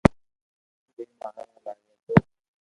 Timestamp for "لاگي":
1.65-1.93